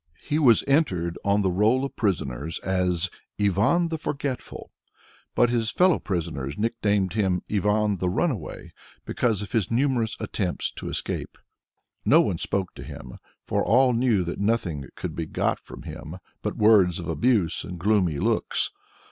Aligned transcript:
He 0.23 0.39
was 0.39 0.63
entered 0.67 1.19
on 1.23 1.43
the 1.43 1.51
roll 1.51 1.85
of 1.85 1.95
prisoners 1.95 2.57
as 2.61 3.11
Ivan 3.39 3.89
the 3.89 3.99
Forgetful, 3.99 4.71
but 5.35 5.51
his 5.51 5.69
fellow 5.69 5.99
prisoners 5.99 6.57
nicknamed 6.57 7.13
him 7.13 7.43
"Ivan 7.51 7.97
the 7.97 8.09
Runaway," 8.09 8.71
because 9.05 9.43
of 9.43 9.51
his 9.51 9.69
numerous 9.69 10.17
attempts 10.19 10.71
to 10.71 10.89
escape. 10.89 11.37
No 12.03 12.19
one 12.19 12.39
spoke 12.39 12.73
to 12.73 12.83
him, 12.83 13.19
for 13.45 13.63
all 13.63 13.93
knew 13.93 14.23
that 14.23 14.39
nothing 14.39 14.85
could 14.95 15.15
be 15.15 15.27
got 15.27 15.59
from 15.59 15.83
him 15.83 16.15
but 16.41 16.57
words 16.57 16.97
of 16.97 17.07
abuse 17.07 17.63
and 17.63 17.77
gloomy 17.79 18.17
looks. 18.17 18.71